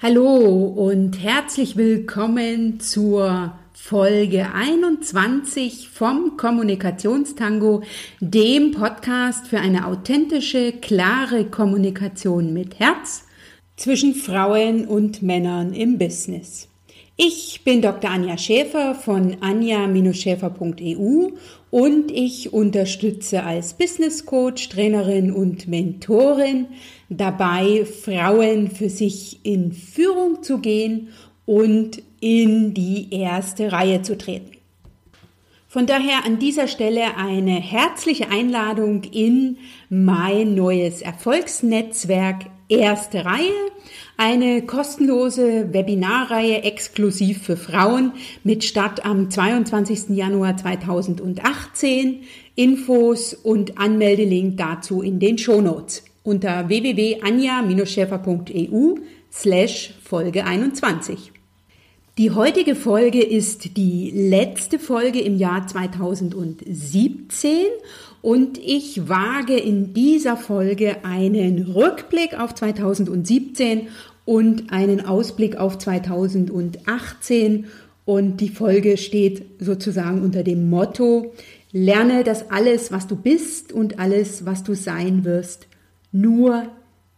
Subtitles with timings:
[0.00, 7.82] Hallo und herzlich willkommen zur Folge 21 vom Kommunikationstango,
[8.20, 13.24] dem Podcast für eine authentische, klare Kommunikation mit Herz
[13.74, 16.67] zwischen Frauen und Männern im Business.
[17.20, 18.12] Ich bin Dr.
[18.12, 21.30] Anja Schäfer von anja-schäfer.eu
[21.68, 26.66] und ich unterstütze als Business Coach, Trainerin und Mentorin
[27.08, 31.08] dabei, Frauen für sich in Führung zu gehen
[31.44, 34.52] und in die erste Reihe zu treten.
[35.66, 39.58] Von daher an dieser Stelle eine herzliche Einladung in
[39.90, 43.72] mein neues Erfolgsnetzwerk Erste Reihe,
[44.18, 50.08] eine kostenlose Webinarreihe exklusiv für Frauen mit Start am 22.
[50.10, 52.24] Januar 2018.
[52.56, 58.96] Infos und Anmeldelink dazu in den Shownotes unter www.anja-schäfer.eu
[59.30, 61.30] slash Folge 21.
[62.18, 67.66] Die heutige Folge ist die letzte Folge im Jahr 2017
[68.22, 73.88] und ich wage in dieser Folge einen Rückblick auf 2017
[74.24, 77.66] und einen Ausblick auf 2018
[78.04, 81.32] und die Folge steht sozusagen unter dem Motto,
[81.72, 85.66] lerne, dass alles, was du bist und alles, was du sein wirst,
[86.10, 86.64] nur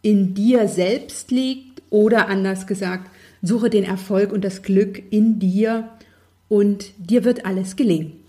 [0.03, 3.11] in dir selbst liegt oder anders gesagt,
[3.43, 5.89] suche den Erfolg und das Glück in dir
[6.49, 8.20] und dir wird alles gelingen.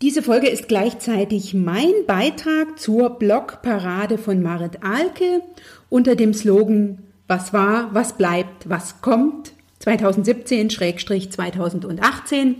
[0.00, 5.42] Diese Folge ist gleichzeitig mein Beitrag zur Blogparade von Marit Alke
[5.88, 12.54] unter dem Slogan Was war, was bleibt, was kommt 2017-2018.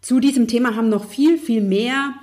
[0.00, 2.14] Zu diesem Thema haben noch viel, viel mehr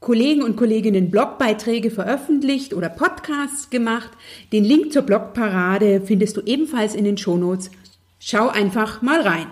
[0.00, 4.08] Kollegen und Kolleginnen Blogbeiträge veröffentlicht oder Podcasts gemacht.
[4.52, 7.70] Den Link zur Blogparade findest du ebenfalls in den Shownotes.
[8.18, 9.48] Schau einfach mal rein.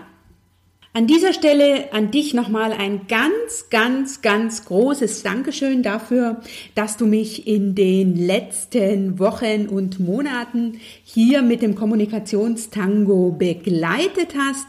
[0.93, 6.41] An dieser Stelle an dich nochmal ein ganz, ganz, ganz großes Dankeschön dafür,
[6.75, 14.67] dass du mich in den letzten Wochen und Monaten hier mit dem Kommunikationstango begleitet hast.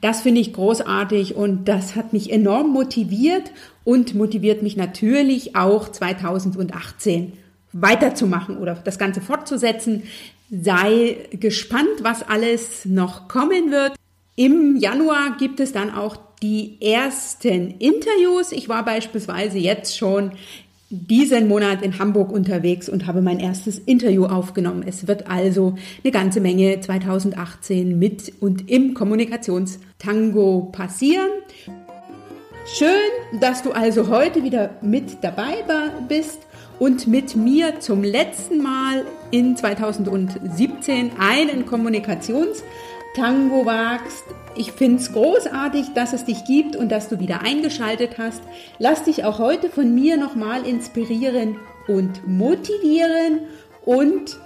[0.00, 3.50] Das finde ich großartig und das hat mich enorm motiviert
[3.82, 7.32] und motiviert mich natürlich auch 2018
[7.72, 10.04] weiterzumachen oder das Ganze fortzusetzen.
[10.52, 13.94] Sei gespannt, was alles noch kommen wird.
[14.36, 18.50] Im Januar gibt es dann auch die ersten Interviews.
[18.50, 20.32] Ich war beispielsweise jetzt schon
[20.90, 24.84] diesen Monat in Hamburg unterwegs und habe mein erstes Interview aufgenommen.
[24.84, 31.30] Es wird also eine ganze Menge 2018 mit und im Kommunikationstango passieren.
[32.66, 35.64] Schön, dass du also heute wieder mit dabei
[36.08, 36.40] bist
[36.80, 44.24] und mit mir zum letzten Mal in 2017 einen Kommunikationstango Tango wagst.
[44.56, 48.42] Ich finde es großartig, dass es dich gibt und dass du wieder eingeschaltet hast.
[48.78, 53.40] Lass dich auch heute von mir nochmal inspirieren und motivieren
[53.84, 54.38] und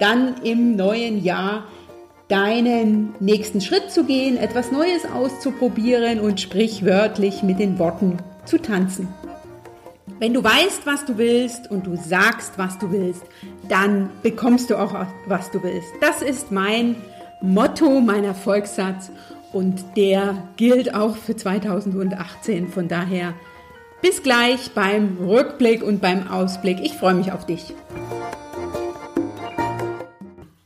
[0.00, 1.64] dann im neuen Jahr
[2.28, 9.08] deinen nächsten Schritt zu gehen, etwas Neues auszuprobieren und sprichwörtlich mit den Worten zu tanzen.
[10.20, 13.22] Wenn du weißt, was du willst und du sagst, was du willst,
[13.68, 15.88] dann bekommst du auch, was du willst.
[16.00, 16.96] Das ist mein
[17.40, 19.12] Motto, mein Erfolgssatz
[19.52, 22.66] und der gilt auch für 2018.
[22.68, 23.32] Von daher
[24.02, 26.80] bis gleich beim Rückblick und beim Ausblick.
[26.82, 27.72] Ich freue mich auf dich.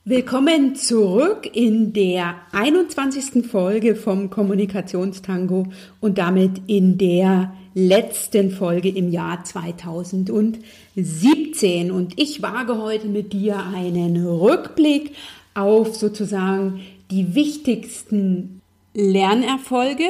[0.06, 3.46] Willkommen zurück in der 21.
[3.46, 5.66] Folge vom Kommunikationstango
[6.00, 11.90] und damit in der letzten Folge im Jahr 2017.
[11.90, 15.12] Und ich wage heute mit dir einen Rückblick
[15.54, 16.80] auf sozusagen
[17.10, 18.60] die wichtigsten
[18.94, 20.04] Lernerfolge,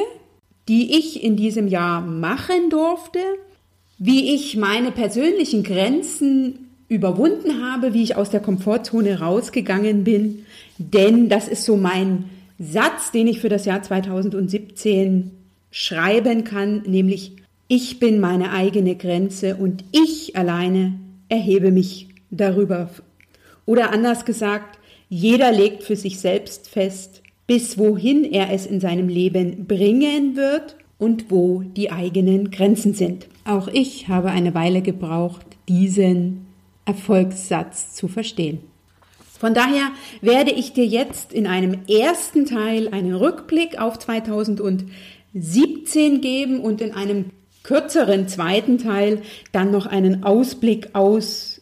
[0.67, 3.19] die ich in diesem Jahr machen durfte,
[3.97, 10.45] wie ich meine persönlichen Grenzen überwunden habe, wie ich aus der Komfortzone rausgegangen bin,
[10.77, 12.25] denn das ist so mein
[12.59, 15.31] Satz, den ich für das Jahr 2017
[15.71, 17.33] schreiben kann, nämlich
[17.67, 22.89] ich bin meine eigene Grenze und ich alleine erhebe mich darüber.
[23.65, 24.77] Oder anders gesagt,
[25.13, 30.75] jeder legt für sich selbst fest, bis wohin er es in seinem Leben bringen wird
[30.97, 33.27] und wo die eigenen Grenzen sind.
[33.45, 36.47] Auch ich habe eine Weile gebraucht, diesen
[36.85, 38.61] Erfolgssatz zu verstehen.
[39.39, 46.59] Von daher werde ich dir jetzt in einem ersten Teil einen Rückblick auf 2017 geben
[46.59, 47.25] und in einem
[47.61, 49.21] kürzeren zweiten Teil
[49.51, 51.52] dann noch einen Ausblick aus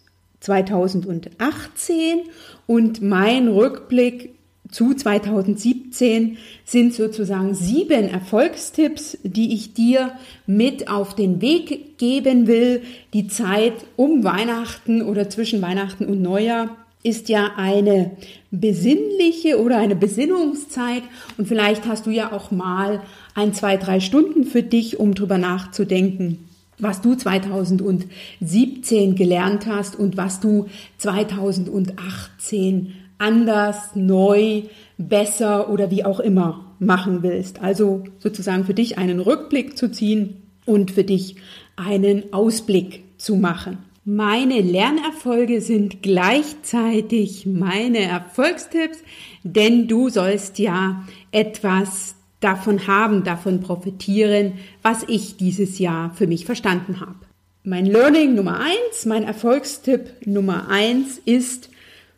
[0.42, 2.20] 2018
[2.68, 4.36] und mein Rückblick
[4.70, 10.14] zu 2017 sind sozusagen sieben Erfolgstipps, die ich dir
[10.48, 12.82] mit auf den Weg geben will.
[13.14, 18.12] Die Zeit um Weihnachten oder zwischen Weihnachten und Neujahr ist ja eine
[18.52, 21.04] besinnliche oder eine Besinnungszeit
[21.38, 23.02] und vielleicht hast du ja auch mal
[23.34, 26.48] ein, zwei, drei Stunden für dich, um drüber nachzudenken,
[26.82, 30.68] was du 2017 gelernt hast und was du
[30.98, 34.64] 2018 anders, neu,
[34.98, 37.62] besser oder wie auch immer machen willst.
[37.62, 41.36] Also sozusagen für dich einen Rückblick zu ziehen und für dich
[41.76, 43.78] einen Ausblick zu machen.
[44.04, 48.98] Meine Lernerfolge sind gleichzeitig meine Erfolgstipps,
[49.44, 56.46] denn du sollst ja etwas davon haben, davon profitieren, was ich dieses Jahr für mich
[56.46, 57.16] verstanden habe.
[57.64, 61.70] Mein Learning Nummer eins, mein Erfolgstipp Nummer eins ist,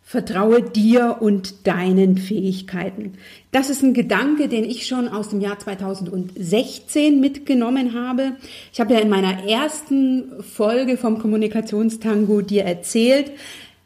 [0.05, 3.13] Vertraue dir und deinen Fähigkeiten.
[3.51, 8.33] Das ist ein Gedanke, den ich schon aus dem Jahr 2016 mitgenommen habe.
[8.71, 13.31] Ich habe ja in meiner ersten Folge vom Kommunikationstango dir erzählt,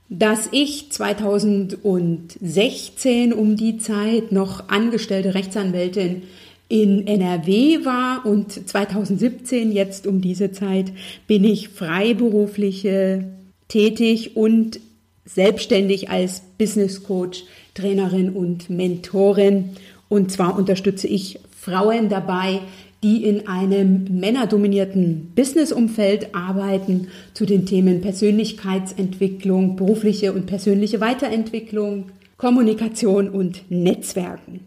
[0.09, 6.21] dass ich 2016 um die Zeit noch angestellte Rechtsanwältin
[6.69, 10.91] in NRW war und 2017 jetzt um diese Zeit
[11.25, 13.25] bin ich freiberufliche
[13.67, 14.79] tätig und
[15.25, 17.43] selbstständig als Business Coach,
[17.73, 19.71] Trainerin und Mentorin.
[20.09, 22.61] Und zwar unterstütze ich Frauen dabei,
[23.03, 33.29] die in einem männerdominierten Businessumfeld arbeiten, zu den Themen Persönlichkeitsentwicklung, berufliche und persönliche Weiterentwicklung, Kommunikation
[33.29, 34.61] und Netzwerken.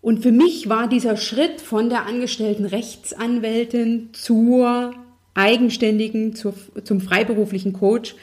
[0.00, 4.92] Und für mich war dieser Schritt von der angestellten Rechtsanwältin zur
[5.34, 6.54] eigenständigen, zur,
[6.84, 8.14] zum freiberuflichen Coach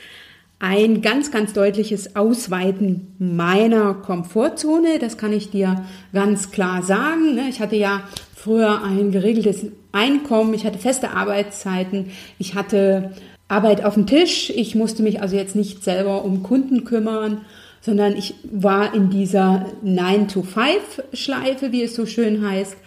[0.59, 4.99] ein ganz, ganz deutliches Ausweiten meiner Komfortzone.
[4.99, 5.83] Das kann ich dir
[6.13, 7.39] ganz klar sagen.
[7.49, 8.03] Ich hatte ja
[8.41, 13.11] früher ein geregeltes Einkommen, ich hatte feste Arbeitszeiten, ich hatte
[13.47, 17.41] Arbeit auf dem Tisch, ich musste mich also jetzt nicht selber um Kunden kümmern,
[17.81, 22.77] sondern ich war in dieser 9-to-5-Schleife, wie es so schön heißt,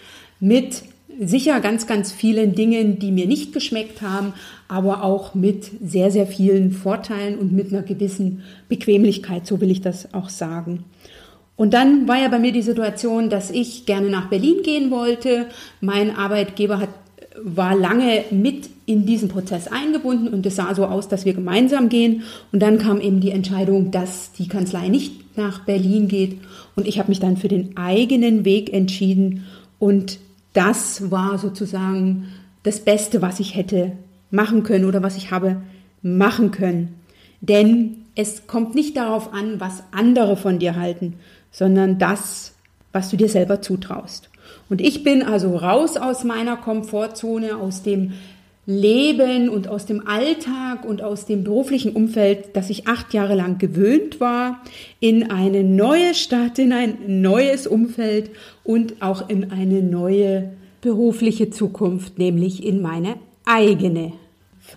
[0.41, 0.83] mit
[1.21, 4.33] sicher ganz, ganz vielen Dingen, die mir nicht geschmeckt haben,
[4.67, 9.83] aber auch mit sehr, sehr vielen Vorteilen und mit einer gewissen Bequemlichkeit, so will ich
[9.83, 10.85] das auch sagen.
[11.57, 15.47] Und dann war ja bei mir die Situation, dass ich gerne nach Berlin gehen wollte.
[15.81, 16.89] Mein Arbeitgeber hat,
[17.43, 21.89] war lange mit in diesen Prozess eingebunden und es sah so aus, dass wir gemeinsam
[21.89, 22.25] gehen.
[22.53, 26.39] Und dann kam eben die Entscheidung, dass die Kanzlei nicht nach Berlin geht.
[26.77, 29.45] Und ich habe mich dann für den eigenen Weg entschieden.
[29.79, 30.19] Und
[30.53, 32.29] das war sozusagen
[32.63, 33.93] das Beste, was ich hätte
[34.31, 35.63] machen können oder was ich habe
[36.03, 36.95] machen können.
[37.41, 41.15] Denn es kommt nicht darauf an, was andere von dir halten,
[41.55, 42.53] sondern das,
[42.93, 44.29] was du dir selber zutraust.
[44.69, 48.13] Und ich bin also raus aus meiner Komfortzone, aus dem
[48.67, 53.59] Leben und aus dem Alltag und aus dem beruflichen Umfeld, das ich acht Jahre lang
[53.59, 54.63] gewöhnt war,
[55.01, 58.31] in eine neue Stadt, in ein neues Umfeld
[58.65, 64.13] und auch in eine neue berufliche Zukunft, nämlich in meine eigene.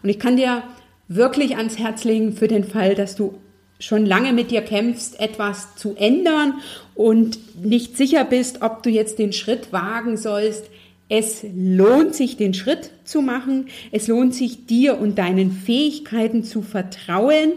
[0.03, 0.63] Und ich kann dir
[1.07, 3.35] wirklich ans Herz legen für den Fall, dass du
[3.79, 6.55] schon lange mit dir kämpfst, etwas zu ändern
[6.95, 10.65] und nicht sicher bist, ob du jetzt den Schritt wagen sollst.
[11.09, 13.67] Es lohnt sich, den Schritt zu machen.
[13.91, 17.53] Es lohnt sich, dir und deinen Fähigkeiten zu vertrauen.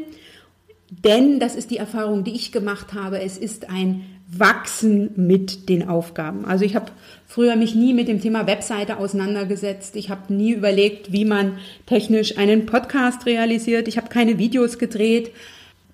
[0.91, 3.21] Denn das ist die Erfahrung, die ich gemacht habe.
[3.21, 6.45] Es ist ein Wachsen mit den Aufgaben.
[6.45, 6.93] Also ich habe
[7.27, 9.97] früher mich nie mit dem Thema Webseite auseinandergesetzt.
[9.97, 13.89] Ich habe nie überlegt, wie man technisch einen Podcast realisiert.
[13.89, 15.33] Ich habe keine Videos gedreht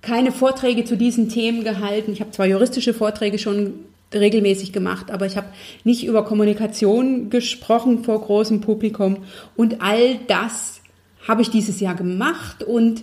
[0.07, 2.13] keine Vorträge zu diesen Themen gehalten.
[2.13, 3.75] Ich habe zwar juristische Vorträge schon
[4.15, 5.49] regelmäßig gemacht, aber ich habe
[5.83, 9.25] nicht über Kommunikation gesprochen vor großem Publikum.
[9.57, 10.81] Und all das
[11.27, 13.03] habe ich dieses Jahr gemacht und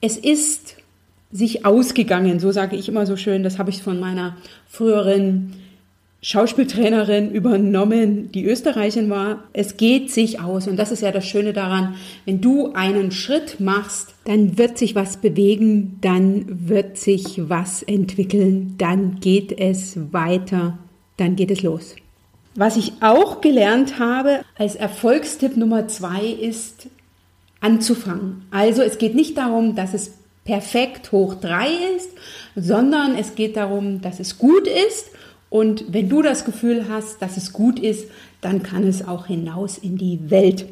[0.00, 0.76] es ist
[1.32, 4.36] sich ausgegangen, so sage ich immer so schön, das habe ich von meiner
[4.68, 5.54] früheren
[6.24, 9.44] Schauspieltrainerin übernommen, die Österreicherin war.
[9.52, 13.60] Es geht sich aus und das ist ja das Schöne daran, wenn du einen Schritt
[13.60, 20.78] machst, dann wird sich was bewegen, dann wird sich was entwickeln, dann geht es weiter,
[21.18, 21.94] dann geht es los.
[22.54, 26.86] Was ich auch gelernt habe als Erfolgstipp Nummer zwei ist
[27.60, 28.46] anzufangen.
[28.50, 30.14] Also es geht nicht darum, dass es
[30.46, 32.08] perfekt hoch drei ist,
[32.56, 35.10] sondern es geht darum, dass es gut ist
[35.54, 38.08] und wenn du das Gefühl hast, dass es gut ist,
[38.40, 40.66] dann kann es auch hinaus in die Welt.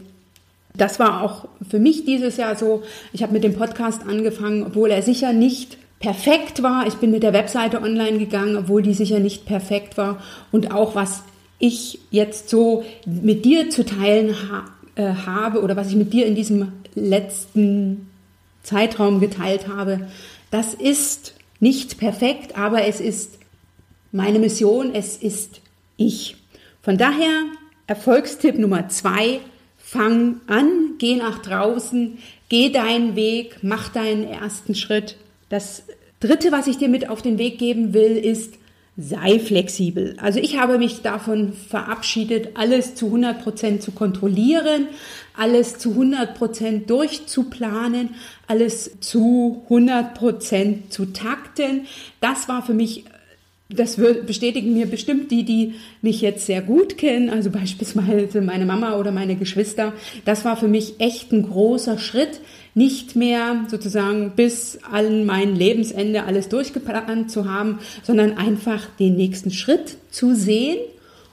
[0.74, 2.82] Das war auch für mich dieses Jahr so.
[3.12, 6.84] Ich habe mit dem Podcast angefangen, obwohl er sicher nicht perfekt war.
[6.88, 10.20] Ich bin mit der Webseite online gegangen, obwohl die sicher nicht perfekt war.
[10.50, 11.22] Und auch was
[11.60, 14.64] ich jetzt so mit dir zu teilen ha
[14.96, 18.10] äh, habe oder was ich mit dir in diesem letzten
[18.64, 20.08] Zeitraum geteilt habe,
[20.50, 23.38] das ist nicht perfekt, aber es ist
[24.12, 25.60] meine Mission, es ist
[25.96, 26.36] ich.
[26.82, 27.44] Von daher
[27.86, 29.40] Erfolgstipp Nummer zwei,
[29.76, 35.16] fang an, geh nach draußen, geh deinen Weg, mach deinen ersten Schritt.
[35.48, 35.84] Das
[36.20, 38.54] dritte, was ich dir mit auf den Weg geben will, ist,
[38.96, 40.16] sei flexibel.
[40.20, 44.86] Also ich habe mich davon verabschiedet, alles zu 100 Prozent zu kontrollieren,
[45.34, 48.10] alles zu 100 Prozent durchzuplanen,
[48.46, 51.86] alles zu 100 Prozent zu takten.
[52.20, 53.04] Das war für mich
[53.76, 58.96] das bestätigen mir bestimmt die, die mich jetzt sehr gut kennen, also beispielsweise meine Mama
[58.96, 59.92] oder meine Geschwister.
[60.24, 62.40] Das war für mich echt ein großer Schritt,
[62.74, 69.50] nicht mehr sozusagen bis an mein Lebensende alles durchgeplant zu haben, sondern einfach den nächsten
[69.50, 70.78] Schritt zu sehen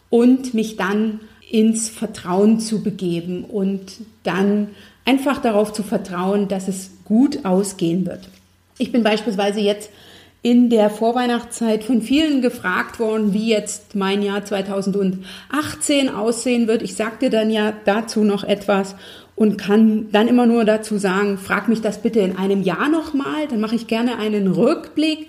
[0.10, 3.82] und mich dann ins Vertrauen zu begeben und
[4.24, 4.68] dann
[5.06, 8.30] einfach darauf zu vertrauen, dass es gut ausgehen wird.
[8.78, 9.90] Ich bin beispielsweise jetzt
[10.42, 16.82] in der Vorweihnachtszeit von vielen gefragt worden, wie jetzt mein Jahr 2018 aussehen wird.
[16.82, 18.96] Ich sagte dann ja dazu noch etwas
[19.36, 23.48] und kann dann immer nur dazu sagen, frag mich das bitte in einem Jahr nochmal,
[23.50, 25.28] dann mache ich gerne einen Rückblick.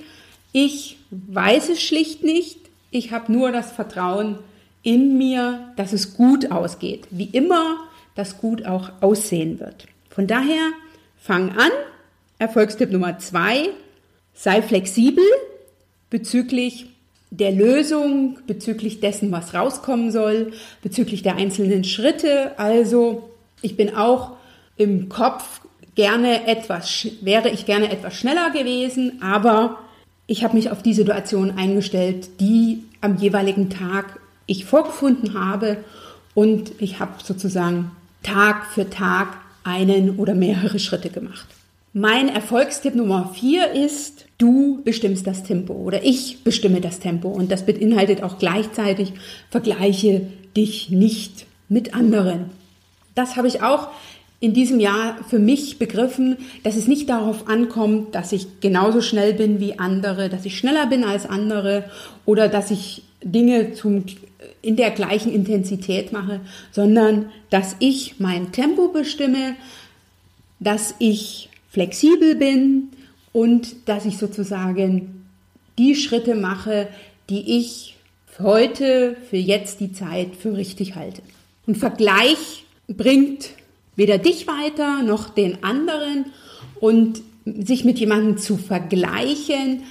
[0.52, 2.58] Ich weiß es schlicht nicht.
[2.92, 4.38] Ich habe nur das Vertrauen
[4.82, 7.06] in mir, dass es gut ausgeht.
[7.10, 7.76] Wie immer,
[8.14, 9.86] das gut auch aussehen wird.
[10.08, 10.70] Von daher,
[11.20, 11.70] fang an.
[12.38, 13.68] Erfolgstipp Nummer zwei,
[14.34, 15.24] sei flexibel
[16.08, 16.86] bezüglich
[17.30, 22.58] der Lösung, bezüglich dessen, was rauskommen soll, bezüglich der einzelnen Schritte.
[22.58, 23.30] Also
[23.62, 24.32] ich bin auch
[24.76, 25.60] im Kopf
[25.94, 29.78] gerne etwas, wäre ich gerne etwas schneller gewesen, aber
[30.26, 35.84] ich habe mich auf die Situation eingestellt, die am jeweiligen Tag ich vorgefunden habe
[36.34, 41.46] und ich habe sozusagen Tag für Tag einen oder mehrere Schritte gemacht.
[41.92, 47.28] Mein Erfolgstipp Nummer vier ist, du bestimmst das Tempo oder ich bestimme das Tempo.
[47.28, 49.12] Und das beinhaltet auch gleichzeitig,
[49.50, 50.22] vergleiche
[50.56, 52.50] dich nicht mit anderen.
[53.16, 53.88] Das habe ich auch
[54.38, 59.34] in diesem Jahr für mich begriffen, dass es nicht darauf ankommt, dass ich genauso schnell
[59.34, 61.84] bin wie andere, dass ich schneller bin als andere
[62.24, 64.04] oder dass ich Dinge zum,
[64.62, 69.56] in der gleichen Intensität mache, sondern dass ich mein Tempo bestimme,
[70.60, 72.90] dass ich flexibel bin
[73.32, 75.26] und dass ich sozusagen
[75.78, 76.88] die Schritte mache,
[77.28, 77.96] die ich
[78.38, 81.22] heute, für jetzt die Zeit für richtig halte.
[81.66, 83.50] Und Vergleich bringt
[83.96, 86.26] weder dich weiter noch den anderen
[86.80, 89.82] und sich mit jemandem zu vergleichen,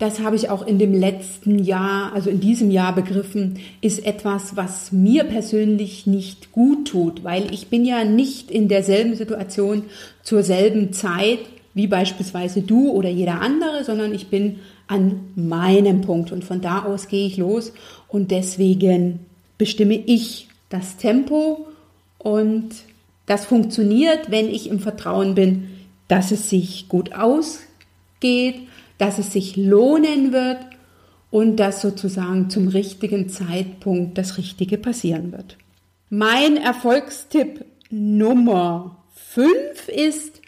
[0.00, 4.56] das habe ich auch in dem letzten Jahr, also in diesem Jahr begriffen, ist etwas,
[4.56, 9.84] was mir persönlich nicht gut tut, weil ich bin ja nicht in derselben Situation
[10.22, 11.40] zur selben Zeit
[11.74, 16.84] wie beispielsweise du oder jeder andere, sondern ich bin an meinem Punkt und von da
[16.84, 17.72] aus gehe ich los
[18.08, 19.20] und deswegen
[19.56, 21.68] bestimme ich das Tempo
[22.18, 22.70] und
[23.26, 25.68] das funktioniert, wenn ich im Vertrauen bin,
[26.08, 28.62] dass es sich gut ausgeht,
[29.00, 30.58] dass es sich lohnen wird
[31.30, 35.56] und dass sozusagen zum richtigen Zeitpunkt das Richtige passieren wird.
[36.10, 40.42] Mein Erfolgstipp Nummer 5 ist,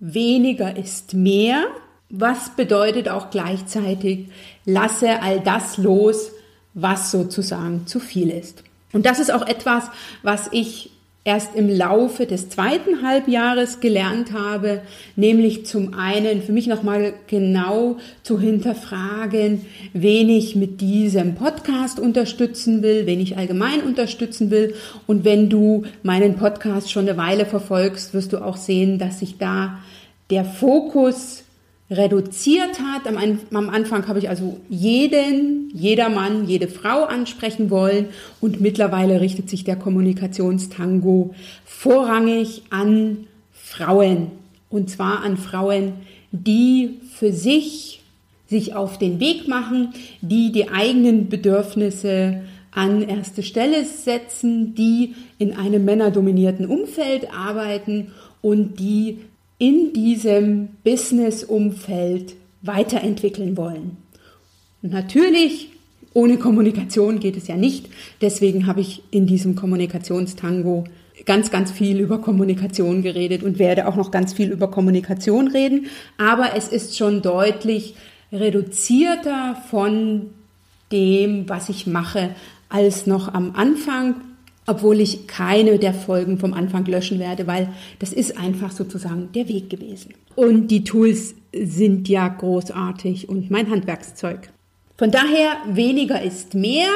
[0.00, 1.66] weniger ist mehr,
[2.10, 4.26] was bedeutet auch gleichzeitig,
[4.64, 6.32] lasse all das los,
[6.74, 8.64] was sozusagen zu viel ist.
[8.92, 9.84] Und das ist auch etwas,
[10.22, 10.90] was ich
[11.24, 14.82] erst im Laufe des zweiten Halbjahres gelernt habe,
[15.16, 19.64] nämlich zum einen für mich nochmal genau zu hinterfragen,
[19.94, 24.74] wen ich mit diesem Podcast unterstützen will, wen ich allgemein unterstützen will.
[25.06, 29.38] Und wenn du meinen Podcast schon eine Weile verfolgst, wirst du auch sehen, dass sich
[29.38, 29.78] da
[30.28, 31.43] der Fokus
[31.90, 33.06] reduziert hat.
[33.06, 38.06] Am, am, Anfang habe ich also jeden, jeder Mann, jede Frau ansprechen wollen
[38.40, 44.30] und mittlerweile richtet sich der Kommunikationstango vorrangig an Frauen.
[44.70, 45.92] Und zwar an Frauen,
[46.32, 48.00] die für sich
[48.48, 55.56] sich auf den Weg machen, die die eigenen Bedürfnisse an erste Stelle setzen, die in
[55.56, 58.12] einem männerdominierten Umfeld arbeiten
[58.42, 59.20] und die
[59.58, 63.96] in diesem Business-Umfeld weiterentwickeln wollen.
[64.82, 65.70] Und natürlich,
[66.12, 67.88] ohne Kommunikation geht es ja nicht.
[68.20, 70.84] Deswegen habe ich in diesem Kommunikationstango
[71.24, 75.86] ganz, ganz viel über Kommunikation geredet und werde auch noch ganz viel über Kommunikation reden.
[76.18, 77.94] Aber es ist schon deutlich
[78.32, 80.30] reduzierter von
[80.90, 82.34] dem, was ich mache,
[82.68, 84.16] als noch am Anfang,
[84.66, 87.68] obwohl ich keine der Folgen vom Anfang löschen werde, weil
[87.98, 90.14] das ist einfach sozusagen der Weg gewesen.
[90.36, 94.50] Und die Tools sind ja großartig und mein Handwerkszeug.
[94.96, 96.88] Von daher, weniger ist mehr.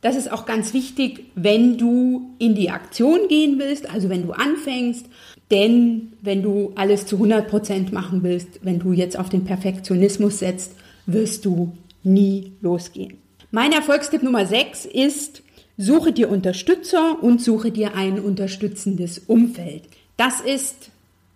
[0.00, 4.32] Das ist auch ganz wichtig, wenn du in die Aktion gehen willst, also wenn du
[4.32, 5.06] anfängst.
[5.50, 10.40] Denn wenn du alles zu 100 Prozent machen willst, wenn du jetzt auf den Perfektionismus
[10.40, 10.72] setzt,
[11.06, 13.18] wirst du nie losgehen.
[13.50, 15.42] Mein Erfolgstipp Nummer 6 ist,
[15.78, 19.82] suche dir Unterstützer und suche dir ein unterstützendes Umfeld.
[20.16, 20.90] Das ist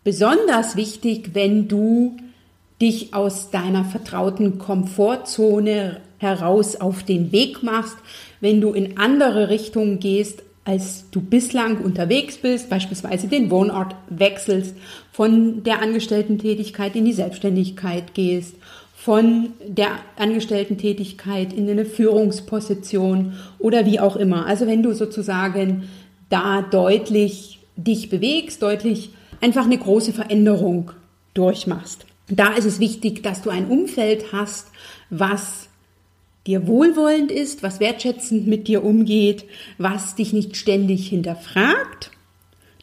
[0.04, 2.16] besonders wichtig, wenn du
[2.80, 7.96] dich aus deiner vertrauten Komfortzone heraus auf den Weg machst,
[8.40, 14.76] wenn du in andere Richtungen gehst, als du bislang unterwegs bist, beispielsweise den Wohnort wechselst,
[15.12, 18.54] von der Angestellten-Tätigkeit in die Selbstständigkeit gehst,
[19.02, 24.44] von der Angestellten-Tätigkeit in eine Führungsposition oder wie auch immer.
[24.44, 25.84] Also wenn du sozusagen
[26.28, 30.90] da deutlich dich bewegst, deutlich einfach eine große Veränderung
[31.32, 32.04] durchmachst.
[32.28, 34.68] Da ist es wichtig, dass du ein Umfeld hast,
[35.08, 35.68] was
[36.46, 39.46] dir wohlwollend ist, was wertschätzend mit dir umgeht,
[39.78, 42.10] was dich nicht ständig hinterfragt.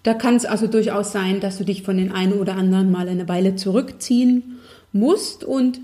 [0.02, 3.08] Da kann es also durchaus sein, dass du dich von den einen oder anderen mal
[3.08, 4.58] eine Weile zurückziehen
[4.92, 5.80] musst und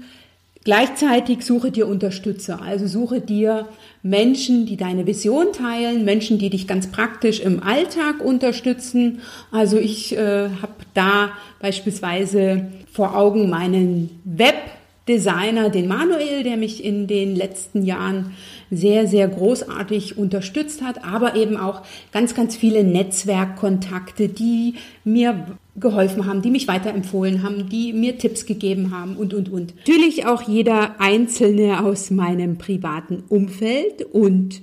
[0.65, 3.67] Gleichzeitig suche dir Unterstützer, also suche dir
[4.01, 9.19] Menschen, die deine Vision teilen, Menschen, die dich ganz praktisch im Alltag unterstützen.
[9.51, 17.07] Also ich äh, habe da beispielsweise vor Augen meinen Webdesigner, den Manuel, der mich in
[17.07, 18.31] den letzten Jahren
[18.71, 21.81] sehr, sehr großartig unterstützt hat, aber eben auch
[22.13, 28.45] ganz, ganz viele Netzwerkkontakte, die mir geholfen haben, die mich weiterempfohlen haben, die mir Tipps
[28.45, 29.75] gegeben haben und, und, und.
[29.77, 34.61] Natürlich auch jeder Einzelne aus meinem privaten Umfeld und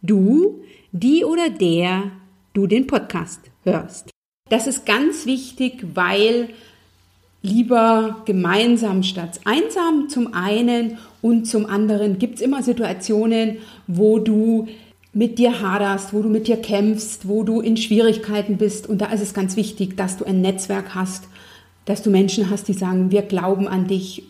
[0.00, 0.62] du,
[0.92, 2.10] die oder der
[2.54, 4.10] du den Podcast hörst.
[4.48, 6.48] Das ist ganz wichtig, weil
[7.42, 14.66] lieber gemeinsam statt einsam zum einen und zum anderen gibt es immer Situationen, wo du
[15.18, 18.88] mit dir haderst, wo du mit dir kämpfst, wo du in Schwierigkeiten bist.
[18.88, 21.24] Und da ist es ganz wichtig, dass du ein Netzwerk hast,
[21.86, 24.22] dass du Menschen hast, die sagen, wir glauben an dich,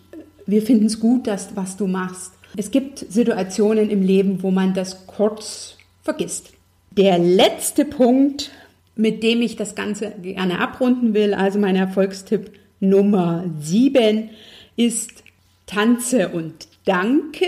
[0.47, 2.33] wir finden es gut, dass, was du machst.
[2.57, 6.53] Es gibt Situationen im Leben, wo man das kurz vergisst.
[6.93, 8.51] Der letzte Punkt,
[8.97, 14.31] mit dem ich das Ganze gerne abrunden will, also mein Erfolgstipp Nummer 7
[14.77, 15.23] ist
[15.67, 17.45] Tanze und Danke.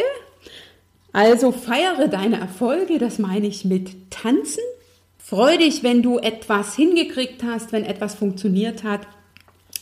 [1.12, 4.62] Also feiere deine Erfolge, das meine ich mit Tanzen.
[5.18, 9.01] Freu dich, wenn du etwas hingekriegt hast, wenn etwas funktioniert hat.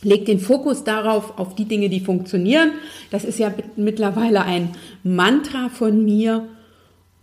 [0.03, 2.73] Leg den Fokus darauf, auf die Dinge, die funktionieren.
[3.11, 6.47] Das ist ja mittlerweile ein Mantra von mir.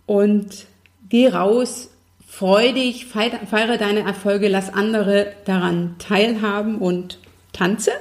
[0.06, 0.66] Und
[1.08, 1.90] geh raus,
[2.26, 7.18] freu dich, feiere deine Erfolge, lass andere daran teilhaben und
[7.52, 7.92] tanze.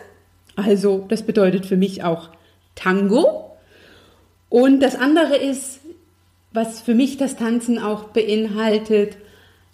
[0.56, 2.30] Also das bedeutet für mich auch
[2.76, 3.52] Tango.
[4.50, 5.80] Und das andere ist,
[6.56, 9.18] was für mich das Tanzen auch beinhaltet,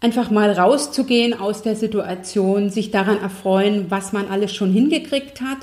[0.01, 5.59] einfach mal rauszugehen aus der Situation, sich daran erfreuen, was man alles schon hingekriegt hat,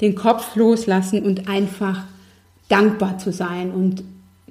[0.00, 2.04] den Kopf loslassen und einfach
[2.68, 3.70] dankbar zu sein.
[3.70, 4.02] Und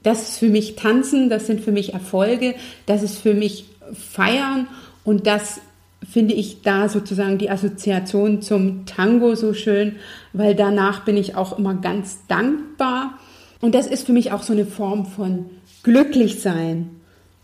[0.04, 2.56] das ist für mich Tanzen, das sind für mich Erfolge,
[2.86, 4.68] das ist für mich Feiern
[5.04, 5.60] und das
[6.08, 9.98] finde ich da sozusagen die Assoziation zum Tango so schön,
[10.34, 13.20] weil danach bin ich auch immer ganz dankbar.
[13.60, 15.46] Und das ist für mich auch so eine Form von
[15.84, 16.90] glücklich sein.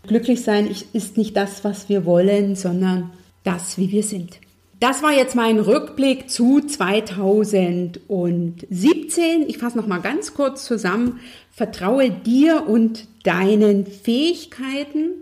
[0.06, 3.10] Glücklich sein ist nicht das, was wir wollen, sondern
[3.44, 4.38] das, wie wir sind.
[4.80, 9.48] Das war jetzt mein Rückblick zu 2017.
[9.48, 11.18] Ich fasse noch mal ganz kurz zusammen.
[11.50, 15.14] Vertraue dir und deinen Fähigkeiten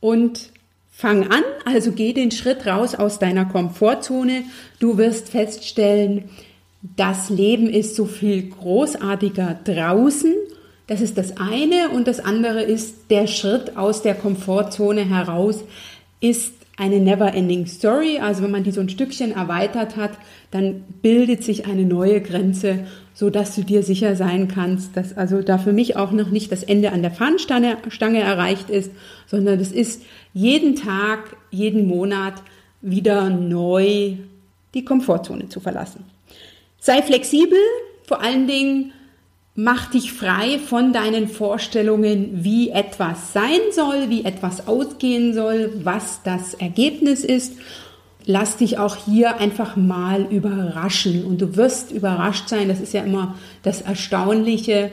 [0.00, 0.50] und
[0.90, 4.42] Fang an, also geh den Schritt raus aus deiner Komfortzone.
[4.80, 6.24] Du wirst feststellen,
[6.96, 10.34] das Leben ist so viel großartiger draußen.
[10.88, 11.90] Das ist das eine.
[11.90, 15.62] Und das andere ist, der Schritt aus der Komfortzone heraus
[16.20, 18.18] ist eine never-ending Story.
[18.18, 20.12] Also wenn man die so ein Stückchen erweitert hat,
[20.50, 25.42] dann bildet sich eine neue Grenze, so dass du dir sicher sein kannst, dass also
[25.42, 28.90] da für mich auch noch nicht das Ende an der Fahnenstange Stange erreicht ist,
[29.26, 32.34] sondern es ist jeden Tag, jeden Monat
[32.80, 34.14] wieder neu
[34.74, 36.04] die Komfortzone zu verlassen.
[36.78, 37.58] Sei flexibel,
[38.06, 38.92] vor allen Dingen
[39.60, 46.20] Mach dich frei von deinen Vorstellungen, wie etwas sein soll, wie etwas ausgehen soll, was
[46.22, 47.54] das Ergebnis ist.
[48.24, 52.68] Lass dich auch hier einfach mal überraschen und du wirst überrascht sein.
[52.68, 54.92] Das ist ja immer das Erstaunliche,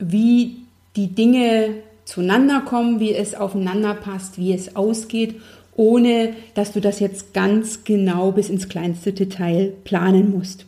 [0.00, 0.56] wie
[0.96, 5.36] die Dinge zueinander kommen, wie es aufeinander passt, wie es ausgeht,
[5.76, 10.66] ohne dass du das jetzt ganz genau bis ins kleinste Detail planen musst.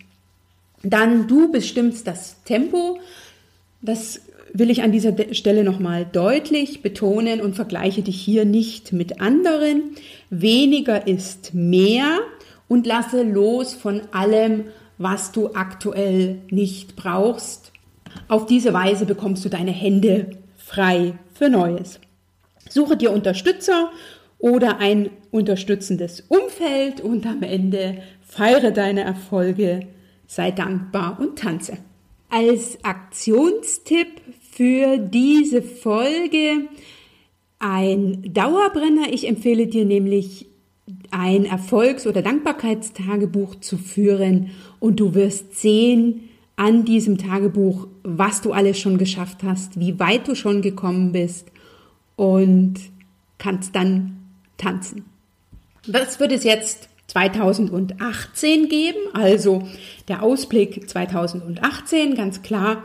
[0.83, 2.99] Dann du bestimmst das Tempo.
[3.83, 4.21] Das
[4.53, 9.95] will ich an dieser Stelle nochmal deutlich betonen und vergleiche dich hier nicht mit anderen.
[10.31, 12.19] Weniger ist mehr
[12.69, 14.64] und lasse los von allem,
[14.99, 17.73] was du aktuell nicht brauchst.
[18.29, 22.01] Auf diese Weise bekommst du deine Hände frei für Neues.
[22.69, 23.90] Suche dir Unterstützer
[24.38, 29.87] oder ein unterstützendes Umfeld und am Ende feiere deine Erfolge
[30.31, 31.77] sei dankbar und tanze.
[32.29, 34.21] Als Aktionstipp
[34.53, 36.69] für diese Folge
[37.59, 39.12] ein Dauerbrenner.
[39.12, 40.47] Ich empfehle dir nämlich
[41.11, 48.53] ein Erfolgs- oder Dankbarkeitstagebuch zu führen und du wirst sehen an diesem Tagebuch, was du
[48.53, 51.49] alles schon geschafft hast, wie weit du schon gekommen bist
[52.14, 52.75] und
[53.38, 54.16] kannst dann
[54.59, 55.07] tanzen.
[55.88, 59.62] Was wird es jetzt 2018 geben, also
[60.07, 62.85] der Ausblick 2018, ganz klar.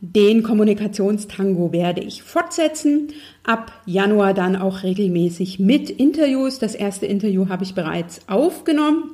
[0.00, 3.08] Den Kommunikationstango werde ich fortsetzen.
[3.42, 6.58] Ab Januar dann auch regelmäßig mit Interviews.
[6.58, 9.10] Das erste Interview habe ich bereits aufgenommen.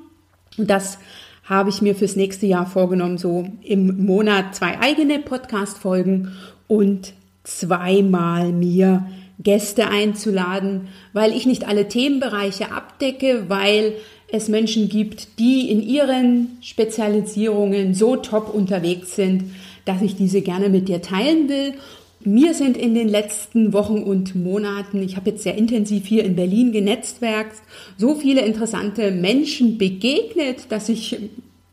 [0.59, 0.99] Und das
[1.45, 6.33] habe ich mir fürs nächste Jahr vorgenommen, so im Monat zwei eigene Podcast-Folgen
[6.67, 9.07] und zweimal mir
[9.43, 13.95] Gäste einzuladen, weil ich nicht alle Themenbereiche abdecke, weil
[14.33, 19.45] es Menschen gibt, die in ihren Spezialisierungen so top unterwegs sind,
[19.85, 21.75] dass ich diese gerne mit dir teilen will.
[22.23, 26.37] Mir sind in den letzten Wochen und Monaten, ich habe jetzt sehr intensiv hier in
[26.37, 27.57] Berlin genetzwerkt,
[27.97, 31.17] so viele interessante Menschen begegnet, dass ich,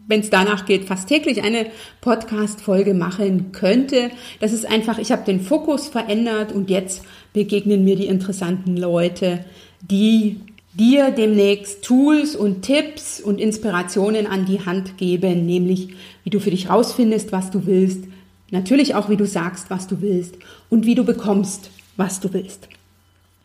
[0.08, 1.66] wenn es danach geht, fast täglich eine
[2.00, 4.10] Podcast-Folge machen könnte.
[4.40, 9.44] Das ist einfach, ich habe den Fokus verändert und jetzt begegnen mir die interessanten Leute,
[9.82, 10.38] die
[10.78, 15.90] dir demnächst Tools und Tipps und Inspirationen an die Hand geben, nämlich
[16.24, 18.04] wie du für dich rausfindest, was du willst,
[18.52, 20.36] natürlich auch wie du sagst, was du willst
[20.70, 22.70] und wie du bekommst, was du willst.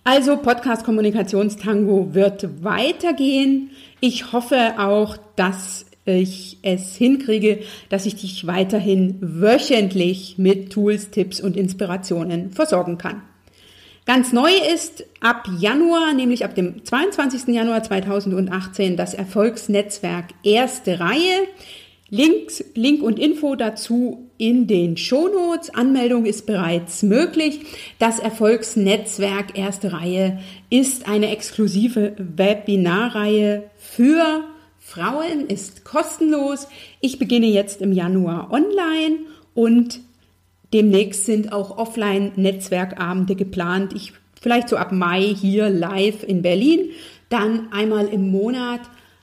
[0.05, 3.71] Also Podcast Kommunikationstango wird weitergehen.
[4.01, 11.41] Ich hoffe auch, dass ich es hinkriege, dass ich dich weiterhin wöchentlich mit Tools, Tipps
[11.41, 13.23] und Inspirationen versorgen kann.
[14.05, 17.55] Ganz neu ist ab Januar, nämlich ab dem 22.
[17.55, 21.47] Januar 2018, das Erfolgsnetzwerk Erste Reihe.
[22.11, 25.71] Links, Link und Info dazu in den Shownotes.
[25.71, 27.61] Anmeldung ist bereits möglich.
[28.01, 34.45] Das Erfolgsnetzwerk Erste Reihe ist eine exklusive Webinarreihe für
[34.81, 36.67] Frauen, ist kostenlos.
[37.01, 39.21] Ich beginne jetzt im Januar online
[39.55, 40.01] und
[40.73, 43.93] Demnächst sind auch Offline-Netzwerkabende geplant.
[43.95, 46.91] Ich vielleicht so ab Mai hier live in Berlin,
[47.29, 48.81] dann einmal im Monat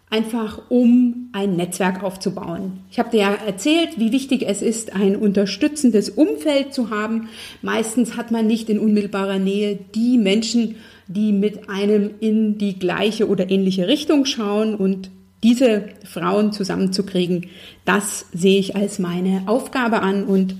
[0.09, 2.79] einfach um ein Netzwerk aufzubauen.
[2.89, 7.29] Ich habe dir ja erzählt, wie wichtig es ist, ein unterstützendes Umfeld zu haben.
[7.61, 10.75] Meistens hat man nicht in unmittelbarer Nähe die Menschen,
[11.07, 15.11] die mit einem in die gleiche oder ähnliche Richtung schauen und
[15.43, 17.47] diese Frauen zusammenzukriegen,
[17.85, 20.55] das sehe ich als meine Aufgabe an und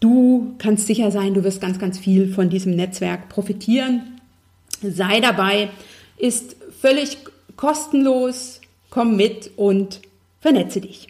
[0.00, 4.20] Du kannst sicher sein, du wirst ganz, ganz viel von diesem Netzwerk profitieren.
[4.80, 5.70] Sei dabei,
[6.16, 7.18] ist völlig
[7.56, 10.00] kostenlos, komm mit und
[10.40, 11.08] vernetze dich.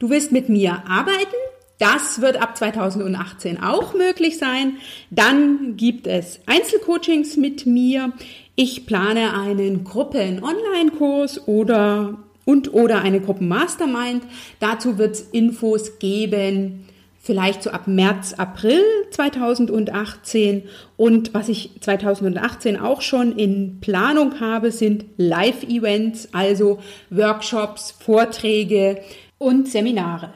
[0.00, 1.36] Du willst mit mir arbeiten?
[1.78, 4.78] Das wird ab 2018 auch möglich sein.
[5.10, 8.12] Dann gibt es Einzelcoachings mit mir.
[8.56, 14.24] Ich plane einen Gruppen-Online-Kurs oder und oder eine Gruppen-Mastermind.
[14.58, 16.84] Dazu wird es Infos geben
[17.30, 20.64] vielleicht so ab März, April 2018.
[20.96, 29.00] Und was ich 2018 auch schon in Planung habe, sind Live-Events, also Workshops, Vorträge
[29.38, 30.34] und Seminare.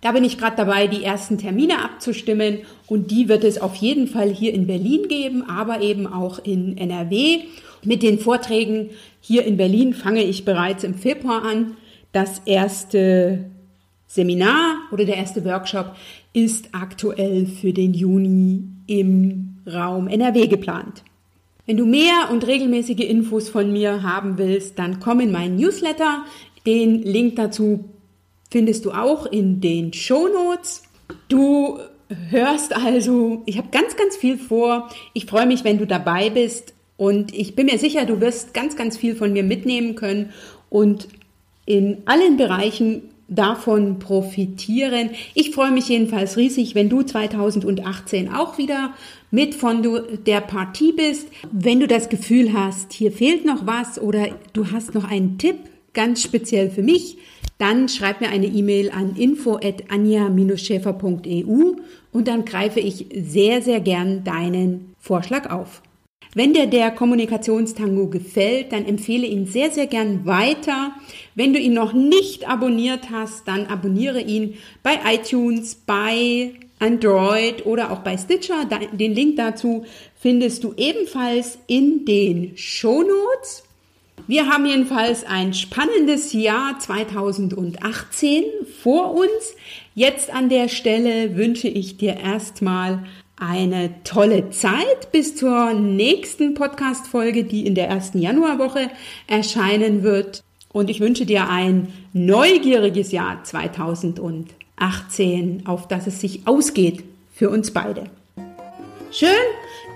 [0.00, 4.06] Da bin ich gerade dabei, die ersten Termine abzustimmen und die wird es auf jeden
[4.06, 7.40] Fall hier in Berlin geben, aber eben auch in NRW.
[7.84, 8.88] Mit den Vorträgen
[9.20, 11.76] hier in Berlin fange ich bereits im Februar an.
[12.12, 13.50] Das erste
[14.10, 15.94] Seminar oder der erste Workshop
[16.32, 21.04] ist aktuell für den Juni im Raum NRW geplant.
[21.64, 26.24] Wenn du mehr und regelmäßige Infos von mir haben willst, dann komm in meinen Newsletter.
[26.66, 27.84] Den Link dazu
[28.50, 30.82] findest du auch in den Show Notes.
[31.28, 31.78] Du
[32.30, 34.88] hörst also, ich habe ganz, ganz viel vor.
[35.12, 38.74] Ich freue mich, wenn du dabei bist und ich bin mir sicher, du wirst ganz,
[38.74, 40.30] ganz viel von mir mitnehmen können
[40.68, 41.06] und
[41.64, 45.08] in allen Bereichen davon profitieren.
[45.34, 48.92] Ich freue mich jedenfalls riesig, wenn du 2018 auch wieder
[49.30, 49.82] mit von
[50.26, 51.28] der Partie bist.
[51.50, 55.56] Wenn du das Gefühl hast, hier fehlt noch was oder du hast noch einen Tipp,
[55.94, 57.16] ganz speziell für mich,
[57.58, 61.72] dann schreib mir eine E-Mail an info@anja-schäfer.eu
[62.12, 65.80] und dann greife ich sehr, sehr gern deinen Vorschlag auf.
[66.34, 70.92] Wenn dir der Kommunikationstango gefällt, dann empfehle ihn sehr, sehr gern weiter.
[71.34, 74.54] Wenn du ihn noch nicht abonniert hast, dann abonniere ihn
[74.84, 78.64] bei iTunes, bei Android oder auch bei Stitcher.
[78.92, 79.84] Den Link dazu
[80.20, 83.64] findest du ebenfalls in den Show Notes.
[84.28, 88.44] Wir haben jedenfalls ein spannendes Jahr 2018
[88.82, 89.56] vor uns.
[89.96, 93.04] Jetzt an der Stelle wünsche ich dir erstmal
[93.40, 98.90] eine tolle Zeit bis zur nächsten Podcast-Folge, die in der ersten Januarwoche
[99.26, 100.44] erscheinen wird.
[100.72, 107.02] Und ich wünsche dir ein neugieriges Jahr 2018, auf das es sich ausgeht
[107.34, 108.04] für uns beide.
[109.10, 109.30] Schön,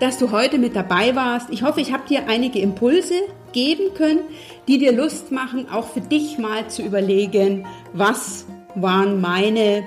[0.00, 1.50] dass du heute mit dabei warst.
[1.50, 3.14] Ich hoffe, ich habe dir einige Impulse
[3.52, 4.22] geben können,
[4.66, 9.84] die dir Lust machen, auch für dich mal zu überlegen, was waren meine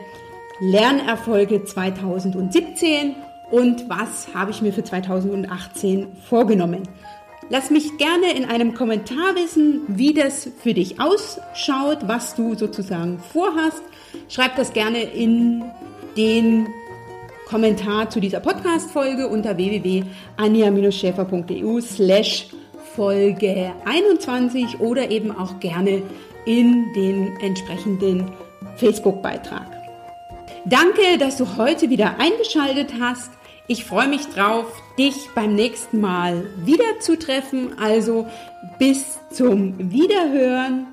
[0.61, 3.15] Lernerfolge 2017
[3.51, 6.83] und was habe ich mir für 2018 vorgenommen.
[7.49, 13.19] Lass mich gerne in einem Kommentar wissen, wie das für dich ausschaut, was du sozusagen
[13.19, 13.81] vorhast.
[14.27, 15.63] Schreib das gerne in
[16.17, 16.67] den
[17.47, 22.47] Kommentar zu dieser Podcast-Folge unter www.anja-schäfer.eu slash
[22.95, 26.01] Folge 21 oder eben auch gerne
[26.45, 28.29] in den entsprechenden
[28.75, 29.71] Facebook-Beitrag.
[30.65, 33.31] Danke, dass du heute wieder eingeschaltet hast.
[33.69, 34.65] Ich freue mich drauf,
[34.97, 37.77] dich beim nächsten Mal wieder zu treffen.
[37.77, 38.25] Also
[38.79, 40.87] bis zum Wiederhören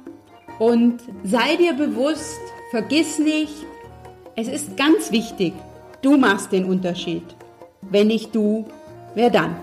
[0.58, 2.40] und sei dir bewusst,
[2.72, 3.54] vergiss nicht,
[4.34, 5.52] es ist ganz wichtig,
[6.02, 7.22] du machst den Unterschied.
[7.82, 8.64] Wenn nicht du,
[9.14, 9.54] wer dann?